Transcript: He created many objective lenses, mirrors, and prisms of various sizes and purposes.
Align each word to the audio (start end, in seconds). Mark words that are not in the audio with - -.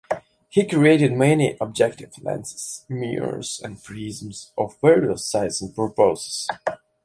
He 0.49 0.65
created 0.65 1.13
many 1.13 1.55
objective 1.61 2.13
lenses, 2.23 2.85
mirrors, 2.89 3.61
and 3.63 3.83
prisms 3.83 4.51
of 4.57 4.81
various 4.81 5.27
sizes 5.29 5.61
and 5.61 5.75
purposes. 5.75 6.47